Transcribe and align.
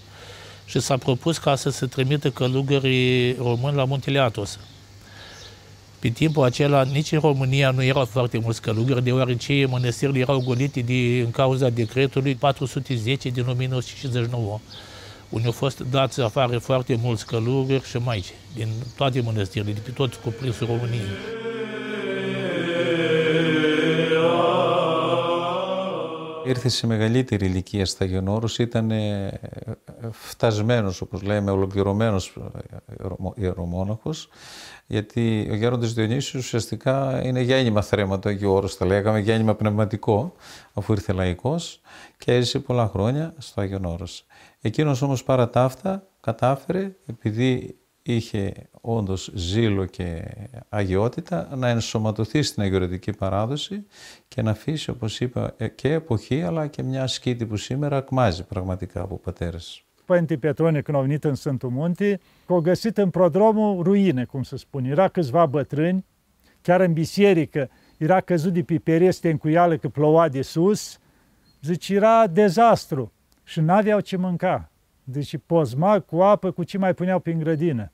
și 0.65 0.80
s-a 0.80 0.97
propus 0.97 1.39
ca 1.39 1.55
să 1.55 1.70
se 1.70 1.87
trimită 1.87 2.31
călugării 2.31 3.34
români 3.34 3.77
la 3.77 3.84
Muntele 3.84 4.19
Atos. 4.19 4.59
Pe 5.98 6.09
timpul 6.09 6.45
acela, 6.45 6.83
nici 6.83 7.12
în 7.12 7.19
România 7.19 7.70
nu 7.70 7.83
erau 7.83 8.05
foarte 8.05 8.39
mulți 8.39 8.62
călugări, 8.62 9.05
deoarece 9.05 9.67
mănăstirile 9.69 10.19
erau 10.19 10.42
golite 10.45 10.81
de, 10.81 11.20
în 11.25 11.31
cauza 11.31 11.69
decretului 11.69 12.34
410 12.34 13.28
din 13.28 13.47
1959, 13.48 14.59
unde 15.28 15.47
au 15.47 15.53
fost 15.53 15.81
dați 15.81 16.20
afară 16.20 16.59
foarte 16.59 16.98
mulți 17.03 17.27
călugări 17.27 17.89
și 17.89 17.97
maici, 17.97 18.33
din 18.55 18.69
toate 18.97 19.20
mănăstirile, 19.20 19.73
de 19.73 19.81
pe 19.81 19.91
tot 19.91 20.14
cuprinsul 20.14 20.67
României. 20.67 21.39
Ήρθε 26.47 26.69
σε 26.69 26.86
μεγαλύτερη 26.86 27.45
ηλικία 27.45 27.84
στα 27.84 28.05
Γενόρους, 28.05 28.59
ήταν 28.59 28.92
φτασμένος, 30.11 31.02
όπως 31.02 31.22
λέμε, 31.22 31.52
ολοκληρωμένος 31.52 32.38
ιερομόναχος, 33.36 34.30
γιατί 34.88 35.48
ο 35.52 35.56
Γέροντας 35.56 35.94
Διονύσιος 35.94 36.44
ουσιαστικά 36.44 37.25
είναι 37.25 37.42
γέννημα 37.42 37.81
θρέμα 37.81 38.20
Αγίου 38.26 38.52
Όρος, 38.52 38.76
θα 38.76 38.86
λέγαμε, 38.86 39.20
γέννημα 39.20 39.56
πνευματικό, 39.56 40.33
αφού 40.73 40.92
ήρθε 40.94 41.14
λαϊκός 41.14 41.81
και 42.17 42.33
έζησε 42.33 42.59
πολλά 42.59 42.88
χρόνια 42.88 43.33
στο 43.38 43.61
Άγιον 43.61 43.86
Όρος. 43.86 44.26
Εκείνος 44.61 45.02
όμως 45.02 45.23
παρά 45.23 45.50
τα 45.50 45.64
αυτά 45.64 46.08
κατάφερε, 46.22 46.95
επειδή 47.06 47.78
είχε 48.02 48.53
όντως 48.81 49.31
ζήλο 49.33 49.86
και 49.86 50.23
αγιότητα 50.70 51.50
να 51.56 51.70
ενσωματωθεί 51.70 52.42
στην 52.42 52.64
αγιορετική 52.64 53.11
παράδοση 53.11 53.86
και 54.28 54.42
να 54.42 54.52
αφήσει, 54.52 54.89
όπως 54.89 55.20
είπα, 55.20 55.56
και 55.76 55.94
εποχή 55.94 56.42
αλλά 56.42 56.67
και 56.67 56.83
μια 56.83 57.08
σκήτη 57.08 57.45
που 57.45 57.58
σήμερα 57.58 57.98
ακμάζει 57.98 58.44
πραγματικά 58.44 59.02
από 59.02 59.17
πατέρες. 59.17 59.83
Părinte 60.06 60.38
Petrone, 60.38 60.81
când 60.81 60.98
au 60.98 61.03
venit 61.03 61.23
în 61.23 61.36
Sfântul 61.36 61.70
Munte, 61.70 62.20
au 62.48 62.59
găsit 62.59 62.98
în 62.98 63.09
prodromul 63.09 63.84
ruine, 63.84 64.25
cum 64.25 64.44
se 64.44 64.58
spune. 64.58 64.89
Era 64.89 65.08
câțiva 65.08 65.45
bătrâni, 65.45 66.05
chiar 66.61 66.82
în 66.82 66.93
biserică, 66.93 67.70
era 67.98 68.21
căzut 68.21 68.54
de 68.54 68.64
pe 68.64 68.77
pereste 68.77 69.30
în 69.30 69.38
cuială 69.38 69.77
că 69.77 69.88
ploua 69.88 70.30
de 70.30 70.42
sus. 70.42 70.99
Zice, 71.61 71.95
era 71.95 72.27
dezastru 72.27 73.11
și 73.43 73.60
n-aveau 73.60 73.99
ce 73.99 74.17
mânca. 74.17 74.71
Deci 75.04 75.38
pozma 75.45 75.99
cu 75.99 76.22
apă, 76.22 76.52
cu 76.52 76.64
ce 76.64 76.77
mai 76.77 76.93
puneau 76.93 77.20
prin 77.20 77.39
grădină. 77.39 77.92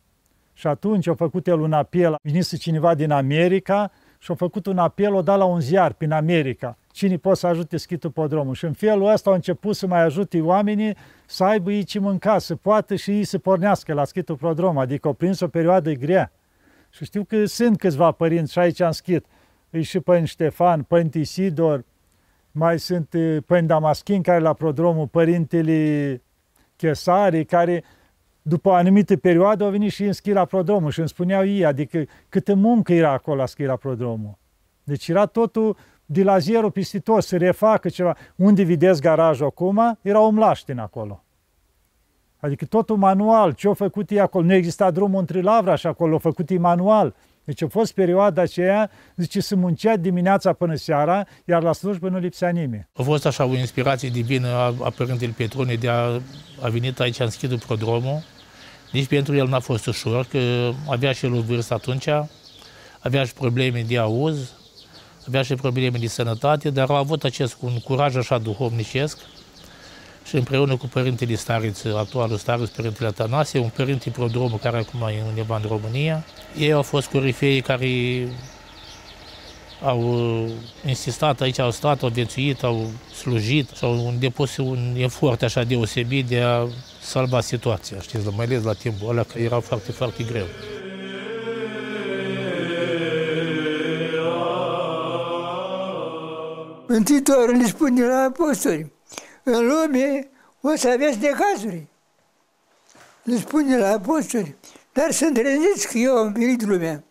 Și 0.53 0.67
atunci 0.67 1.07
a 1.07 1.13
făcut 1.13 1.47
el 1.47 1.59
un 1.59 1.73
apel, 1.73 2.15
venise 2.23 2.57
cineva 2.57 2.95
din 2.95 3.11
America 3.11 3.91
și 4.23 4.31
a 4.31 4.33
făcut 4.33 4.65
un 4.65 4.77
apel, 4.77 5.13
o 5.13 5.21
dat 5.21 5.37
la 5.37 5.45
un 5.45 5.59
ziar 5.59 5.93
prin 5.93 6.11
America. 6.11 6.77
Cine 6.91 7.17
poate 7.17 7.39
să 7.39 7.47
ajute 7.47 7.77
schitul 7.77 8.09
podromul? 8.09 8.53
Și 8.53 8.65
în 8.65 8.73
felul 8.73 9.11
ăsta 9.11 9.29
au 9.29 9.35
început 9.35 9.75
să 9.75 9.87
mai 9.87 10.01
ajute 10.01 10.41
oamenii 10.41 10.95
să 11.25 11.43
aibă 11.43 11.71
ei 11.71 11.83
ce 11.83 11.99
mânca, 11.99 12.37
să 12.37 12.55
poată 12.55 12.95
și 12.95 13.11
ei 13.11 13.23
să 13.23 13.37
pornească 13.37 13.93
la 13.93 14.05
schitul 14.05 14.35
podrom. 14.35 14.77
Adică 14.77 15.07
au 15.07 15.13
prins 15.13 15.39
o 15.39 15.47
perioadă 15.47 15.91
grea. 15.91 16.31
Și 16.89 17.05
știu 17.05 17.23
că 17.23 17.45
sunt 17.45 17.77
câțiva 17.77 18.11
părinți 18.11 18.51
și 18.51 18.59
aici 18.59 18.79
am 18.79 18.91
schit. 18.91 19.25
E 19.69 19.81
și 19.81 19.99
Părinte 19.99 20.27
Ștefan, 20.27 20.83
Părinte 20.83 21.19
Isidor, 21.19 21.85
mai 22.51 22.79
sunt 22.79 23.09
Părinte 23.45 23.73
Damaschin 23.73 24.21
care 24.21 24.39
la 24.39 24.53
prodromul, 24.53 25.07
Părintele 25.07 26.21
Chesari, 26.75 27.45
care 27.45 27.83
după 28.41 28.69
o 28.69 28.73
anumită 28.73 29.17
perioadă 29.17 29.63
au 29.63 29.69
venit 29.69 29.91
și 29.91 30.03
în 30.03 30.13
schila 30.13 30.45
prodromul 30.45 30.91
și 30.91 30.99
îmi 30.99 31.09
spuneau 31.09 31.45
ei, 31.45 31.65
adică 31.65 32.03
câtă 32.29 32.55
muncă 32.55 32.93
era 32.93 33.11
acolo 33.11 33.37
la 33.37 33.45
schila 33.45 33.75
prodromul. 33.75 34.37
Deci 34.83 35.07
era 35.07 35.25
totul 35.25 35.77
de 36.05 36.23
la 36.23 36.37
zero 36.37 36.69
pistitos, 36.69 37.25
să 37.25 37.37
refacă 37.37 37.89
ceva. 37.89 38.17
Unde 38.35 38.63
vedeți 38.63 39.01
garajul 39.01 39.45
acum, 39.45 39.97
era 40.01 40.19
o 40.19 40.29
mlaștină 40.29 40.81
acolo. 40.81 41.23
Adică 42.37 42.65
totul 42.65 42.97
manual, 42.97 43.53
ce 43.53 43.67
au 43.67 43.73
făcut 43.73 44.09
ei 44.09 44.19
acolo. 44.19 44.45
Nu 44.45 44.53
exista 44.53 44.91
drumul 44.91 45.19
între 45.19 45.41
Lavra 45.41 45.75
și 45.75 45.87
acolo, 45.87 46.11
au 46.11 46.19
făcut 46.19 46.49
ei 46.49 46.57
manual. 46.57 47.15
Deci 47.43 47.61
a 47.61 47.67
fost 47.67 47.93
perioada 47.93 48.41
aceea, 48.41 48.91
zice, 49.15 49.41
să 49.41 49.55
muncea 49.55 49.95
dimineața 49.95 50.53
până 50.53 50.75
seara, 50.75 51.25
iar 51.45 51.63
la 51.63 51.73
slujbă 51.73 52.09
nu 52.09 52.17
lipsea 52.17 52.49
nimeni. 52.49 52.87
A 52.93 53.01
fost 53.01 53.25
așa 53.25 53.45
o 53.45 53.55
inspirație 53.55 54.09
divină 54.09 54.47
a, 54.47 54.75
a 54.81 54.89
Părintele 54.89 55.33
Petrone 55.37 55.73
de 55.73 55.89
a, 55.89 56.21
a 56.61 56.69
venit 56.69 56.99
aici 56.99 57.19
în 57.19 57.29
schidul 57.29 57.59
prodromul. 57.59 58.23
Nici 58.91 59.07
pentru 59.07 59.35
el 59.35 59.47
n-a 59.47 59.59
fost 59.59 59.85
ușor, 59.85 60.25
că 60.25 60.71
avea 60.89 61.11
și 61.11 61.25
el 61.25 61.33
o 61.33 61.41
vârstă 61.41 61.73
atunci, 61.73 62.07
avea 62.99 63.23
și 63.23 63.33
probleme 63.33 63.81
de 63.87 63.97
auz, 63.97 64.51
avea 65.27 65.41
și 65.41 65.55
probleme 65.55 65.97
de 65.97 66.07
sănătate, 66.07 66.69
dar 66.69 66.89
a 66.89 66.97
avut 66.97 67.23
acest 67.23 67.57
un 67.59 67.79
curaj 67.79 68.15
așa 68.15 68.37
duhovnicesc 68.37 69.17
și 70.25 70.35
împreună 70.35 70.77
cu 70.77 70.87
părintele 70.87 71.35
Stareț, 71.35 71.83
actualul 71.83 72.37
Stareț, 72.37 72.69
părintele 72.69 73.07
Atanasie, 73.07 73.59
un 73.59 73.69
părinte 73.75 74.09
prodromul 74.09 74.59
care 74.61 74.77
acum 74.77 75.01
e 75.01 75.23
undeva 75.27 75.55
în 75.55 75.65
România, 75.67 76.23
ei 76.57 76.71
au 76.71 76.81
fost 76.81 77.07
corifei 77.07 77.61
care 77.61 77.87
au 79.83 80.47
insistat 80.85 81.41
aici, 81.41 81.59
au 81.59 81.71
stat, 81.71 82.01
au 82.01 82.09
viețuit, 82.09 82.63
au 82.63 82.89
slujit 83.21 83.69
și 83.69 83.83
au 83.83 84.13
depus 84.19 84.57
un 84.57 84.95
efort 84.97 85.41
așa 85.41 85.63
deosebit 85.63 86.27
de 86.27 86.41
a 86.41 86.67
salva 87.01 87.41
situația, 87.41 87.99
știți, 87.99 88.27
mai 88.35 88.45
ales 88.45 88.63
la 88.63 88.73
timpul 88.73 89.09
ăla, 89.09 89.23
că 89.23 89.39
era 89.39 89.59
foarte, 89.59 89.91
foarte 89.91 90.23
greu. 90.23 90.45
Mântuitorul 96.87 97.55
îi 97.59 97.67
spune 97.67 98.05
la 98.05 98.27
apostoli, 98.29 98.91
în 99.43 99.67
lume 99.67 100.29
o 100.61 100.75
să 100.75 100.89
aveți 100.89 101.17
necazuri. 101.17 101.87
Le 103.23 103.37
spune 103.37 103.77
la 103.77 103.91
apostoli, 103.91 104.55
dar 104.93 105.11
să 105.11 105.25
îndrăziți 105.25 105.87
că 105.87 105.97
eu 105.97 106.17
am 106.17 106.31
venit 106.31 106.61
lumea. 106.61 107.03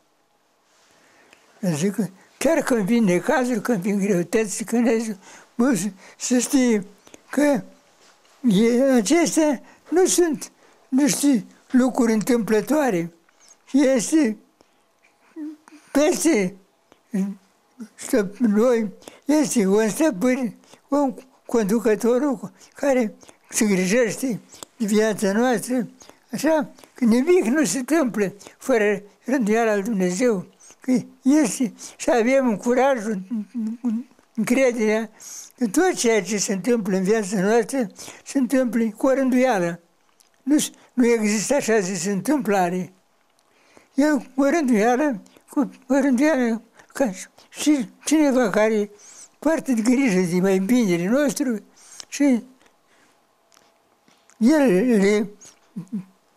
Zic, 1.61 1.95
chiar 2.39 2.63
când 2.63 2.87
vin 2.87 3.05
necazuri, 3.05 3.61
când 3.61 3.81
vin 3.81 3.99
greutăți, 3.99 4.65
când 4.65 5.17
mă, 5.55 5.79
să 6.19 6.39
știi 6.39 6.87
că 7.31 7.63
e, 8.43 8.83
acestea 8.83 9.62
nu 9.88 10.06
sunt, 10.06 10.53
nu 10.88 11.09
știu, 11.09 11.44
lucruri 11.71 12.12
întâmplătoare. 12.12 13.12
Este 13.73 14.37
peste 15.93 16.56
noi, 18.38 18.91
este 19.25 19.67
un 19.67 19.88
stăpân, 19.88 20.55
un 20.88 21.15
conducător 21.50 22.52
care 22.75 23.14
se 23.49 23.64
grijește 23.64 24.41
de 24.76 24.87
viața 24.87 25.32
noastră, 25.32 25.88
așa 26.32 26.70
că 26.94 27.05
nimic 27.05 27.44
nu 27.44 27.64
se 27.64 27.79
întâmplă 27.79 28.35
fără 28.58 29.02
rânduiala 29.25 29.70
al 29.70 29.82
Dumnezeu, 29.82 30.47
că 30.81 30.93
este 31.23 31.73
și 31.97 32.11
avem 32.11 32.56
curajul, 32.56 33.23
încrederea 34.35 35.11
că 35.58 35.67
tot 35.67 35.94
ceea 35.94 36.23
ce 36.23 36.38
se 36.38 36.52
întâmplă 36.52 36.97
în 36.97 37.02
viața 37.02 37.41
noastră 37.41 37.91
se 38.25 38.38
întâmplă 38.38 38.85
cu 38.97 39.06
o 39.06 39.14
rânduială. 39.14 39.81
Nu, 40.43 40.56
nu 40.93 41.06
există 41.06 41.55
așa 41.55 41.79
zis 41.79 42.05
întâmplare. 42.05 42.93
E 43.94 44.05
o 44.37 44.49
rânduială, 44.49 45.23
cu 45.50 45.70
o 45.88 45.94
rânduială 45.94 46.62
ca 46.93 47.11
și 47.49 47.88
cineva 48.05 48.50
care 48.50 48.91
foarte 49.40 49.72
de 49.72 49.81
grijă 49.81 50.20
de 50.20 50.40
mai 50.40 50.58
binele 50.58 51.08
nostru 51.08 51.62
și 52.08 52.42
el 54.38 54.96
le 54.98 55.31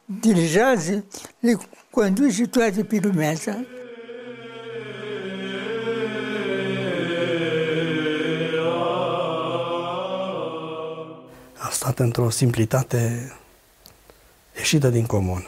dirigează, 0.06 1.06
le 1.40 1.58
conduce 1.90 2.48
toate 2.48 2.84
pe 2.84 3.00
lumea 3.02 3.32
asta. 3.32 3.66
A 11.58 11.70
stat 11.70 12.00
într-o 12.00 12.30
simplitate 12.30 13.32
ieșită 14.56 14.90
din 14.90 15.06
comun. 15.06 15.48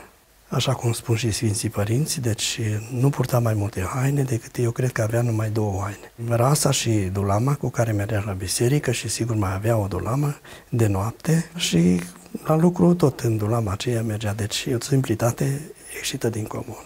Așa 0.56 0.74
cum 0.74 0.92
spun 0.92 1.16
și 1.16 1.32
Sfinții 1.32 1.70
Părinți, 1.70 2.22
deci 2.22 2.60
nu 2.92 3.10
purta 3.10 3.40
mai 3.40 3.54
multe 3.54 3.82
haine 3.94 4.24
decât 4.24 4.58
eu 4.58 4.72
cred 4.72 4.92
că 4.92 5.02
avea 5.02 5.22
numai 5.22 5.50
două 5.50 5.82
haine. 5.82 6.36
Rasa 6.36 6.72
și 6.72 6.90
dulama 6.90 7.56
cu 7.56 7.70
care 7.70 7.92
mergea 7.92 8.24
la 8.26 8.32
biserică 8.32 8.92
și 8.92 9.08
sigur 9.08 9.36
mai 9.36 9.54
avea 9.54 9.78
o 9.78 9.88
dulamă 9.88 10.36
de 10.70 10.88
noapte 10.88 11.52
și 11.56 12.02
la 12.46 12.56
lucru 12.56 12.94
tot 12.94 13.20
în 13.20 13.38
dulama 13.38 13.72
aceea 13.72 14.02
mergea. 14.02 14.34
Deci 14.34 14.66
e 14.70 14.76
o 14.76 14.80
simplitate 14.80 15.72
ieșită 15.96 16.30
din 16.30 16.44
comun, 16.44 16.84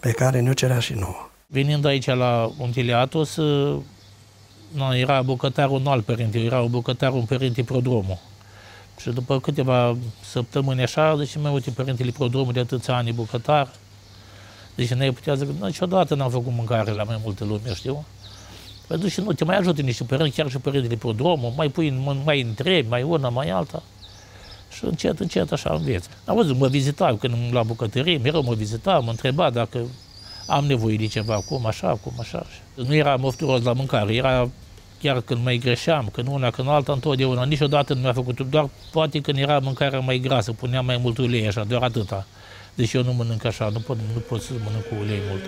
pe 0.00 0.10
care 0.10 0.40
ne-o 0.40 0.52
cerea 0.52 0.78
și 0.78 0.92
nouă. 0.92 1.30
Venind 1.46 1.84
aici 1.84 2.06
la 2.06 2.50
Muntile 2.58 2.92
Atos, 2.92 3.36
nu, 4.74 4.96
era 4.96 5.22
bucătarul 5.22 5.76
un 5.76 5.86
alt 5.86 6.04
părinte, 6.04 6.38
era 6.38 6.62
bucătarul 6.62 7.18
un 7.18 7.24
părinte 7.24 7.62
prodromul. 7.62 8.18
Și 9.00 9.10
după 9.10 9.40
câteva 9.40 9.96
săptămâni 10.30 10.82
așa, 10.82 11.16
deci 11.16 11.36
mai 11.36 11.52
uite, 11.52 11.70
părintele 11.70 12.10
prodromul 12.10 12.52
de 12.52 12.60
atâția 12.60 12.96
ani 12.96 13.12
bucătar, 13.12 13.68
deci 14.74 14.92
ne 14.92 15.10
putea 15.10 15.34
zic, 15.34 15.48
niciodată 15.60 16.14
n-am 16.14 16.30
făcut 16.30 16.52
mâncare 16.52 16.90
la 16.90 17.02
mai 17.02 17.20
multe 17.24 17.44
lume, 17.44 17.74
știu? 17.74 18.04
Păi 18.86 18.98
duci 18.98 19.18
nu, 19.18 19.32
te 19.32 19.44
mai 19.44 19.56
ajută 19.56 19.82
niște 19.82 20.04
părinți, 20.04 20.36
chiar 20.36 20.50
și 20.50 20.58
părintele 20.58 20.96
prodromul, 20.96 21.52
mai 21.56 21.68
pui, 21.68 21.90
mai 22.24 22.40
întrebi, 22.40 22.88
mai 22.88 23.02
una, 23.02 23.28
mai 23.28 23.50
alta. 23.50 23.82
Și 24.72 24.84
încet, 24.84 25.20
încet 25.20 25.52
așa 25.52 25.74
înveți. 25.74 26.08
Am 26.24 26.36
văzut, 26.36 26.56
mă 26.56 26.68
vizita 26.68 27.16
când 27.20 27.34
la 27.52 27.62
bucătărie, 27.62 28.18
mereu 28.18 28.42
mă 28.42 28.54
vizita, 28.54 28.98
mă 28.98 29.10
întreba 29.10 29.50
dacă 29.50 29.78
am 30.46 30.64
nevoie 30.64 30.96
de 30.96 31.06
ceva, 31.06 31.36
cum 31.48 31.66
așa, 31.66 31.88
cum 31.88 32.12
așa. 32.20 32.46
Nu 32.74 32.94
era 32.94 33.16
mofturos 33.16 33.62
la 33.62 33.72
mâncare, 33.72 34.14
era 34.14 34.48
chiar 35.02 35.20
când 35.20 35.44
mai 35.44 35.56
greșeam, 35.56 36.08
când 36.12 36.28
una, 36.30 36.50
când 36.50 36.68
alta, 36.68 36.92
întotdeauna, 36.92 37.44
niciodată 37.44 37.94
nu 37.94 38.00
mi-a 38.00 38.12
făcut, 38.12 38.40
doar 38.40 38.68
poate 38.92 39.20
când 39.20 39.38
era 39.38 39.58
mâncarea 39.58 39.98
mai 39.98 40.18
grasă, 40.18 40.52
puneam 40.52 40.84
mai 40.84 40.98
mult 41.02 41.18
ulei, 41.18 41.46
așa, 41.46 41.64
doar 41.64 41.82
atâta. 41.82 42.26
Deci 42.74 42.92
eu 42.92 43.02
nu 43.02 43.12
mănânc 43.12 43.44
așa, 43.44 43.68
nu 43.68 43.78
pot, 43.78 43.96
nu 44.14 44.20
pot 44.28 44.42
să 44.42 44.52
mănânc 44.64 44.84
cu 44.84 44.94
ulei 45.00 45.18
mult. 45.28 45.42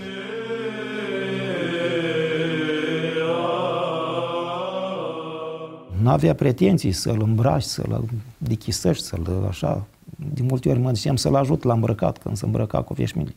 Nu 6.02 6.10
avea 6.10 6.34
pretenții 6.34 6.92
să-l 6.92 7.22
îmbraci, 7.22 7.62
să-l 7.62 8.04
dichisăști, 8.38 9.04
să-l 9.04 9.46
așa. 9.48 9.86
De 10.34 10.42
multe 10.42 10.68
ori 10.68 10.78
mă 10.78 10.92
ziceam 10.92 11.16
să-l 11.16 11.34
ajut 11.34 11.62
la 11.62 11.72
îmbrăcat, 11.72 12.18
când 12.18 12.36
se 12.36 12.44
îmbrăca 12.44 12.82
cu 12.82 12.94
veșmile. 12.94 13.34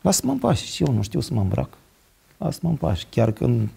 Lasă-mă 0.00 0.32
în 0.32 0.38
pași 0.38 0.72
și 0.72 0.82
eu 0.82 0.92
nu 0.92 1.02
știu 1.02 1.20
să 1.20 1.34
mă 1.34 1.40
îmbrac. 1.40 1.68
Lasă-mă 2.38 2.68
în 2.68 2.76
pași. 2.76 3.06
Chiar 3.10 3.30
când 3.32 3.68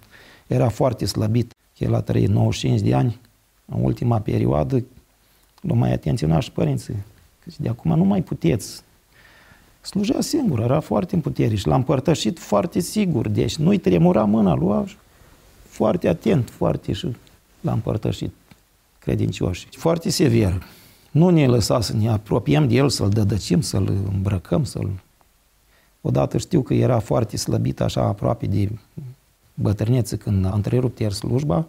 era 0.48 0.70
foarte 0.70 1.06
slăbit, 1.06 1.54
el 1.84 1.94
a 1.94 2.02
trăit 2.02 2.30
95 2.30 2.82
de 2.82 2.94
ani, 2.94 3.20
în 3.66 3.84
ultima 3.84 4.20
perioadă, 4.20 4.84
nu 5.62 5.74
mai 5.74 5.94
atenționa 5.94 6.40
și 6.40 6.52
părinții. 6.52 6.94
Că 7.40 7.50
de 7.58 7.70
acum 7.70 7.98
nu 7.98 8.04
mai 8.04 8.22
puteți. 8.22 8.82
Slujea 9.82 10.22
singur, 10.22 10.60
era 10.60 10.80
foarte 10.80 11.16
în 11.16 11.22
putere 11.22 11.56
și 11.56 11.68
l-a 11.68 11.76
împărtășit 11.76 12.40
foarte 12.40 12.80
sigur. 12.80 13.28
Deci 13.28 13.56
nu-i 13.56 13.78
tremura 13.78 14.24
mâna, 14.24 14.54
lua 14.54 14.86
foarte 15.64 16.08
atent, 16.08 16.50
foarte 16.50 16.94
și 16.94 17.16
l-a 17.62 17.72
împărtășit 17.72 18.34
credincioși. 19.00 19.68
Foarte 19.72 20.10
sever. 20.10 20.64
Nu 21.12 21.30
ne 21.30 21.48
lăsa 21.48 21.82
să 21.82 21.94
ne 21.94 22.10
apropiem 22.10 22.68
de 22.68 22.76
el, 22.76 22.90
să-l 22.90 23.10
dădăcim, 23.10 23.62
să-l 23.62 23.94
îmbrăcăm, 24.14 24.64
să-l... 24.64 24.90
Odată 26.02 26.38
știu 26.38 26.62
că 26.62 26.74
era 26.74 27.00
foarte 27.00 27.38
slăbit, 27.38 27.82
așa 27.82 28.02
aproape 28.02 28.46
de 28.46 28.70
bătrânețe, 29.62 30.18
când 30.18 30.46
a 30.46 30.52
întrerupt 30.54 31.00
ieri 31.00 31.14
slujba, 31.14 31.66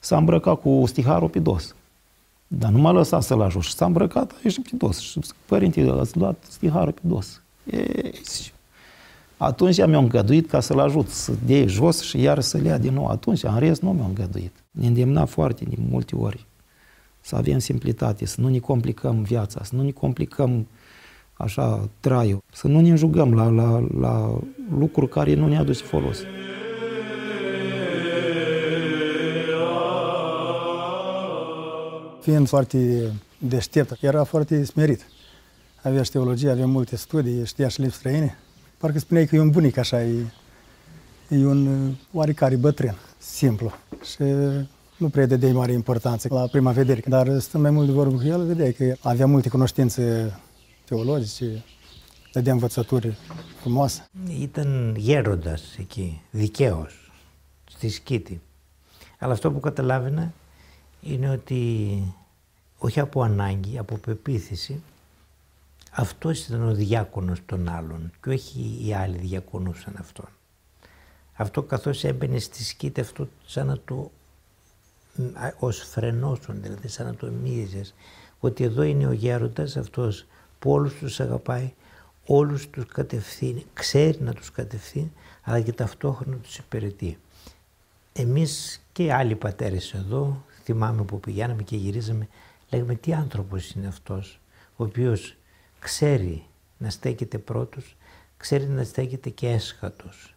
s-a 0.00 0.16
îmbrăcat 0.16 0.60
cu 0.60 0.82
stiharul 0.86 1.28
pe 1.28 1.38
dos. 1.38 1.74
Dar 2.46 2.70
nu 2.70 2.78
m-a 2.78 2.90
lăsat 2.90 3.22
să-l 3.22 3.40
ajut. 3.40 3.62
Și 3.62 3.72
s-a 3.72 3.86
îmbrăcat, 3.86 4.30
a 4.30 4.36
ieșit 4.42 4.68
pe 4.68 4.76
dos. 4.76 4.98
Și 4.98 5.20
părintele 5.46 5.90
a 5.90 6.02
luat 6.12 6.44
stiharul 6.48 6.92
pe 6.92 7.00
dos. 7.02 7.40
E, 7.70 8.10
atunci 9.36 9.76
mi-am 9.76 10.02
îngăduit 10.02 10.48
ca 10.48 10.60
să-l 10.60 10.78
ajut 10.78 11.08
să 11.08 11.32
dea 11.46 11.66
jos 11.66 12.02
și 12.02 12.20
iar 12.20 12.40
să-l 12.40 12.64
ia 12.64 12.78
din 12.78 12.94
nou. 12.94 13.06
Atunci, 13.06 13.42
în 13.42 13.58
rest, 13.58 13.82
nu 13.82 13.92
mi-am 13.92 14.06
îngăduit. 14.08 14.52
Ne 14.70 14.86
îndemna 14.86 15.24
foarte 15.24 15.64
de 15.64 15.76
multe 15.90 16.16
ori 16.16 16.46
să 17.20 17.36
avem 17.36 17.58
simplitate, 17.58 18.26
să 18.26 18.40
nu 18.40 18.48
ne 18.48 18.58
complicăm 18.58 19.22
viața, 19.22 19.64
să 19.64 19.74
nu 19.74 19.82
ne 19.82 19.90
complicăm 19.90 20.66
așa 21.32 21.88
traiul, 22.00 22.42
să 22.52 22.68
nu 22.68 22.80
ne 22.80 22.88
înjugăm 22.88 23.34
la, 23.34 23.48
la, 23.48 23.86
la 24.00 24.38
lucruri 24.78 25.10
care 25.10 25.34
nu 25.34 25.48
ne 25.48 25.58
aduce 25.58 25.82
folos. 25.84 26.18
Fiind 32.23 32.47
foarte 32.47 33.11
deștept, 33.37 34.03
era 34.03 34.23
foarte 34.23 34.63
smerit. 34.63 35.05
Avea 35.83 36.03
și 36.03 36.11
teologie, 36.11 36.49
avea 36.49 36.65
multe 36.65 36.95
studii, 36.95 37.45
știa 37.45 37.67
și 37.67 37.79
limbi 37.79 37.95
străine. 37.95 38.37
Parcă 38.77 38.99
spuneai 38.99 39.25
că 39.25 39.35
e 39.35 39.39
un 39.39 39.49
bunic 39.49 39.77
așa, 39.77 40.03
e, 40.03 40.25
e 41.29 41.45
un 41.45 41.91
oarecare 42.11 42.55
bătrân, 42.55 42.97
simplu. 43.17 43.71
Și 44.13 44.23
nu 44.97 45.09
prea 45.09 45.25
dădeai 45.25 45.51
mare 45.51 45.71
importanță 45.71 46.27
la 46.31 46.47
prima 46.47 46.71
vedere, 46.71 47.01
dar 47.07 47.39
stând 47.39 47.63
mai 47.63 47.71
mult 47.71 47.85
de 47.85 47.91
vorbă 47.91 48.15
cu 48.15 48.23
el, 48.23 48.45
vedeai 48.45 48.71
că 48.71 48.95
avea 49.01 49.25
multe 49.25 49.49
cunoștințe 49.49 50.33
teologice, 50.85 51.63
dădea 52.33 52.53
învățături 52.53 53.17
frumoase. 53.59 54.09
Ήταν 54.39 54.95
γέροντας 54.97 55.75
εκεί, 55.77 56.21
δικαίος, 56.31 57.11
στη 57.69 57.89
Σκήτη. 57.89 58.41
Αλλά 59.17 59.33
αυτό 59.33 59.51
που 59.51 59.59
καταλάβαινα 59.59 60.33
είναι 61.04 61.30
ότι 61.30 62.14
όχι 62.78 63.00
από 63.00 63.22
ανάγκη, 63.22 63.78
από 63.78 63.96
πεποίθηση, 63.96 64.82
αυτός 65.90 66.46
ήταν 66.46 66.68
ο 66.68 66.74
διάκονος 66.74 67.40
των 67.46 67.68
άλλων 67.68 68.12
και 68.22 68.30
όχι 68.30 68.80
οι 68.84 68.94
άλλοι 68.94 69.18
διακονούσαν 69.18 69.96
αυτόν. 69.98 70.28
Αυτό 71.34 71.62
καθώς 71.62 72.04
έμπαινε 72.04 72.38
στη 72.38 72.64
σκήτη 72.64 73.00
αυτό 73.00 73.28
σαν 73.46 73.66
να 73.66 73.78
το 73.78 74.10
ως 75.58 75.78
φρενώσουν, 75.78 76.62
δηλαδή 76.62 76.88
σαν 76.88 77.06
να 77.06 77.14
το 77.14 77.30
μύριζες, 77.30 77.94
ότι 78.40 78.64
εδώ 78.64 78.82
είναι 78.82 79.06
ο 79.06 79.12
γέροντας 79.12 79.76
αυτός 79.76 80.26
που 80.58 80.70
όλους 80.70 80.94
τους 80.94 81.20
αγαπάει, 81.20 81.72
όλους 82.26 82.70
τους 82.70 82.86
κατευθύνει, 82.86 83.66
ξέρει 83.74 84.20
να 84.20 84.32
τους 84.32 84.50
κατευθύνει, 84.50 85.12
αλλά 85.42 85.60
και 85.60 85.72
ταυτόχρονα 85.72 86.36
τους 86.36 86.58
υπηρετεί. 86.58 87.18
Εμείς 88.12 88.80
και 88.92 89.12
άλλοι 89.12 89.34
πατέρες 89.36 89.92
εδώ, 89.94 90.44
θυμάμαι 90.64 91.02
που 91.02 91.20
πηγαίναμε 91.20 91.62
και 91.62 91.76
γυρίζαμε, 91.76 92.28
λέγαμε 92.70 92.94
τι 92.94 93.14
άνθρωπος 93.14 93.70
είναι 93.70 93.86
αυτός, 93.86 94.40
ο 94.76 94.84
οποίος 94.84 95.36
ξέρει 95.78 96.44
να 96.78 96.90
στέκεται 96.90 97.38
πρώτος, 97.38 97.96
ξέρει 98.36 98.66
να 98.66 98.84
στέκεται 98.84 99.30
και 99.30 99.48
έσχατος, 99.48 100.34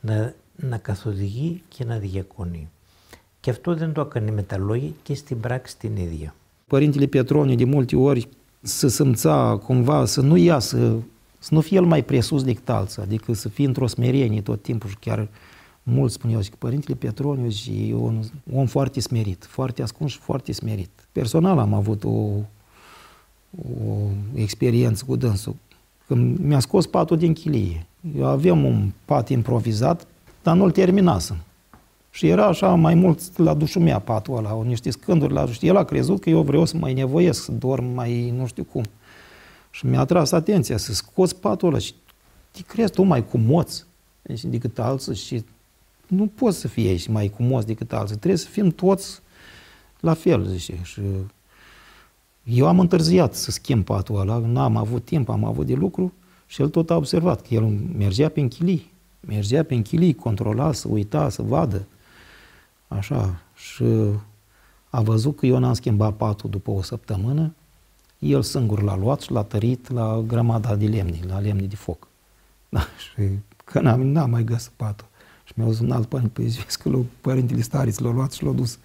να, 0.00 0.34
να 0.56 0.78
καθοδηγεί 0.78 1.62
και 1.68 1.84
να 1.84 1.98
διακονεί. 1.98 2.68
Και 3.40 3.50
αυτό 3.50 3.74
δεν 3.74 3.92
το 3.92 4.00
έκανε 4.00 4.30
με 4.30 4.42
τα 4.42 4.58
λόγια 4.58 4.90
και 5.02 5.14
στην 5.14 5.40
πράξη 5.40 5.76
την 5.76 5.96
ίδια. 5.96 6.34
Părintele 6.66 7.06
Petroniu 7.06 7.54
de 7.54 7.64
multe 7.64 7.96
ori 7.96 8.28
să 8.62 8.88
simța 8.88 9.60
cumva, 9.64 10.04
să 10.04 10.20
nu 10.20 10.36
iasă, 10.36 10.96
să 11.38 11.54
nu 11.54 11.60
fie 11.60 11.76
el 11.76 11.84
mai 11.84 12.02
presus 12.02 12.44
decât 12.44 12.68
alții, 12.68 13.02
adică 13.02 13.32
să 13.32 13.48
fie 13.48 13.66
într-o 13.66 13.86
smerenie 13.86 14.42
tot 14.42 14.62
timpul 14.62 14.90
și 14.90 14.96
chiar 15.00 15.28
mulți 15.86 16.14
spuneau 16.14 16.40
că 16.40 16.56
Părintele 16.58 16.96
Petroniu 16.96 17.48
e 17.88 17.94
un 17.94 18.22
om 18.54 18.66
foarte 18.66 19.00
smerit, 19.00 19.44
foarte 19.44 19.82
ascuns 19.82 20.10
și 20.10 20.18
foarte 20.18 20.52
smerit. 20.52 20.90
Personal 21.12 21.58
am 21.58 21.74
avut 21.74 22.04
o, 22.04 22.10
o 22.10 24.08
experiență 24.34 25.04
cu 25.06 25.16
dânsul. 25.16 25.54
Când 26.06 26.38
mi-a 26.38 26.58
scos 26.58 26.86
patul 26.86 27.16
din 27.16 27.32
chilie. 27.32 27.86
Eu 28.16 28.26
aveam 28.26 28.64
un 28.64 28.90
pat 29.04 29.28
improvizat, 29.28 30.06
dar 30.42 30.56
nu-l 30.56 30.70
terminasem. 30.70 31.36
Și 32.10 32.28
era 32.28 32.46
așa 32.46 32.74
mai 32.74 32.94
mult 32.94 33.38
la 33.38 33.54
dușul 33.54 33.82
mea 33.82 33.98
patul 33.98 34.36
ăla, 34.36 34.62
niște 34.62 34.90
scânduri 34.90 35.32
la 35.32 35.44
duș. 35.44 35.60
El 35.60 35.76
a 35.76 35.84
crezut 35.84 36.20
că 36.20 36.30
eu 36.30 36.42
vreau 36.42 36.64
să 36.64 36.76
mai 36.76 36.94
nevoiesc, 36.94 37.44
să 37.44 37.52
dorm 37.52 37.84
mai 37.84 38.30
nu 38.30 38.46
știu 38.46 38.64
cum. 38.64 38.84
Și 39.70 39.86
mi-a 39.86 40.04
tras 40.04 40.32
atenția 40.32 40.76
să 40.76 40.92
scoți 40.92 41.36
patul 41.36 41.68
ăla 41.68 41.78
și 41.78 41.94
te 42.50 42.62
crezi 42.62 42.92
tu 42.92 43.02
mai 43.02 43.26
cu 43.26 43.38
moț 43.38 43.84
deci, 44.22 44.44
decât 44.44 44.78
alții 44.78 45.14
și 45.14 45.44
nu 46.06 46.26
poți 46.26 46.58
să 46.58 46.68
fii 46.68 46.88
aici 46.88 47.08
mai 47.08 47.28
cumos 47.28 47.64
decât 47.64 47.92
alții. 47.92 48.16
Trebuie 48.16 48.38
să 48.38 48.48
fim 48.48 48.70
toți 48.70 49.20
la 50.00 50.14
fel, 50.14 50.46
zice. 50.46 50.78
Și 50.82 51.00
eu 52.42 52.66
am 52.66 52.80
întârziat 52.80 53.34
să 53.34 53.50
schimb 53.50 53.84
patul 53.84 54.20
ăla, 54.20 54.38
n-am 54.38 54.76
avut 54.76 55.04
timp, 55.04 55.28
am 55.28 55.44
avut 55.44 55.66
de 55.66 55.74
lucru 55.74 56.12
și 56.46 56.60
el 56.60 56.68
tot 56.68 56.90
a 56.90 56.96
observat 56.96 57.42
că 57.42 57.54
el 57.54 57.64
mergea 57.96 58.28
pe 58.28 58.40
închilii. 58.40 58.92
Mergea 59.20 59.62
pe 59.62 59.74
închilii, 59.74 60.14
controla, 60.14 60.72
să 60.72 60.88
uita, 60.88 61.28
să 61.28 61.42
vadă. 61.42 61.86
Așa. 62.88 63.40
Și 63.54 63.84
a 64.90 65.00
văzut 65.00 65.36
că 65.36 65.46
eu 65.46 65.58
n-am 65.58 65.72
schimbat 65.72 66.16
patul 66.16 66.50
după 66.50 66.70
o 66.70 66.82
săptămână, 66.82 67.54
el 68.18 68.42
singur 68.42 68.82
l-a 68.82 68.96
luat 68.96 69.20
și 69.20 69.32
l-a 69.32 69.42
tărit 69.42 69.90
la 69.90 70.22
grămada 70.26 70.76
de 70.76 70.86
lemne, 70.86 71.20
la 71.26 71.38
lemne 71.38 71.66
de 71.66 71.76
foc. 71.76 72.08
Da, 72.68 72.80
și 72.80 73.28
că 73.64 73.80
n-am, 73.80 74.00
n-am 74.00 74.30
mai 74.30 74.44
găsit 74.44 74.70
patul. 74.76 75.06
Și 75.54 75.60
mi-au 75.60 75.70
zis 75.70 75.80
un 75.80 75.90
alt 75.90 76.06
părinte, 76.06 76.32
păi 76.34 76.44
vezi 76.44 76.78
că 76.78 76.88
l 76.88 77.04
părintele 77.20 77.60
stareț 77.60 77.98
l-a 77.98 78.10
luat 78.10 78.32
și 78.32 78.44
l-a 78.44 78.52
dus, 78.52 78.78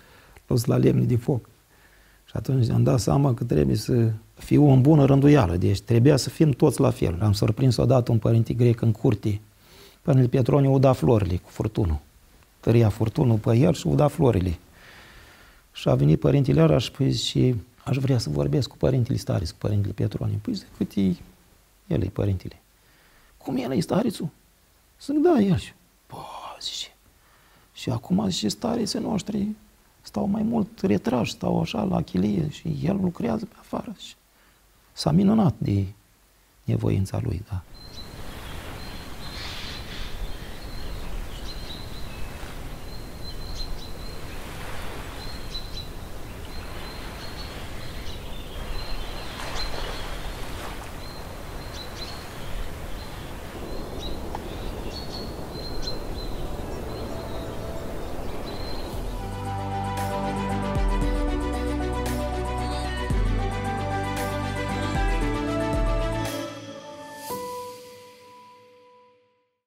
l-a 0.47 0.55
dus 0.55 0.65
la 0.65 0.77
lemne 0.77 1.03
de 1.03 1.15
foc. 1.15 1.49
Și 2.25 2.33
atunci 2.35 2.69
am 2.69 2.83
dat 2.83 2.99
seama 2.99 3.33
că 3.33 3.43
trebuie 3.43 3.75
să 3.75 4.11
fiu 4.33 4.69
în 4.69 4.81
bună 4.81 5.05
rânduială, 5.05 5.57
deci 5.57 5.81
trebuia 5.81 6.17
să 6.17 6.29
fim 6.29 6.51
toți 6.51 6.79
la 6.79 6.89
fel. 6.89 7.17
Am 7.21 7.33
surprins 7.33 7.77
odată 7.77 8.11
un 8.11 8.17
părinte 8.17 8.53
grec 8.53 8.81
în 8.81 8.91
curte, 8.91 9.41
Părintele 10.01 10.41
Petroniu 10.41 10.73
uda 10.73 10.93
florile 10.93 11.37
cu 11.37 11.49
furtunul. 11.49 11.99
Tăria 12.59 12.89
furtunul 12.89 13.37
pe 13.37 13.57
el 13.57 13.73
și 13.73 13.87
uda 13.87 14.07
florile. 14.07 14.57
Și 15.71 15.89
a 15.89 15.95
venit 15.95 16.19
părintele 16.19 16.61
ăla 16.61 16.77
și 16.77 16.91
păi 16.91 17.13
și 17.13 17.55
aș 17.83 17.97
vrea 17.97 18.17
să 18.17 18.29
vorbesc 18.29 18.69
cu 18.69 18.77
părintele 18.77 19.17
Staris, 19.17 19.51
cu 19.51 19.57
părintele 19.57 19.93
Petroniu. 19.93 20.39
Păi 20.41 20.53
zic, 20.53 20.67
cât 20.77 20.91
e, 20.95 21.15
el 21.87 22.03
e 22.03 22.09
părintele. 22.13 22.61
Cum 23.37 23.57
el 23.57 23.71
e 23.71 23.79
Starițul? 23.79 24.29
Zic, 25.01 25.15
da, 25.15 25.39
el. 25.39 25.61
Bă, 26.09 26.17
zice. 26.61 26.95
Și 27.73 27.89
acum, 27.89 28.29
zice, 28.29 28.47
Starițe 28.47 28.99
noștri 28.99 29.47
stau 30.01 30.27
mai 30.27 30.41
mult 30.41 30.81
retrași, 30.81 31.31
stau 31.31 31.61
așa 31.61 31.83
la 31.83 32.01
chilie 32.01 32.49
și 32.49 32.79
el 32.83 32.99
lucrează 33.01 33.45
pe 33.45 33.55
afară. 33.59 33.95
Și 33.99 34.13
s-a 34.91 35.11
minunat 35.11 35.55
de 35.57 35.85
nevoința 36.63 37.19
lui, 37.23 37.43
da. 37.49 37.63